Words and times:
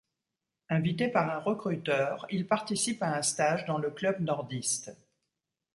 Invité 0.69 1.09
par 1.09 1.29
un 1.29 1.37
recruteur, 1.41 2.25
il 2.31 2.47
participe 2.47 3.03
à 3.03 3.15
un 3.17 3.21
stage 3.21 3.67
dans 3.67 3.77
le 3.77 3.91
club 3.91 4.19
nordiste. 4.19 4.95